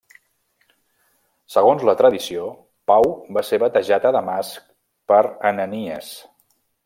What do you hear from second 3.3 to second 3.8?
va ser